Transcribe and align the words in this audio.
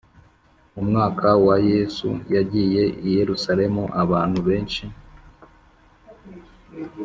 Mu 0.73 0.81
mwaka 0.89 1.27
wa 1.45 1.55
yesu 1.71 2.09
yagiye 2.35 2.83
i 3.07 3.09
yerusalemu 3.17 3.83
abantu 4.03 4.39
benshi 4.47 4.83